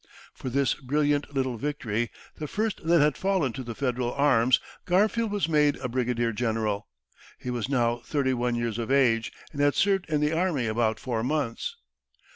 [0.33, 5.29] For this brilliant little victory, the first that had fallen to the Federal arms, Garfield
[5.31, 6.87] was made a brigadier general.
[7.37, 10.99] He was now thirty one years of age, and had served in the army about
[10.99, 11.75] four months.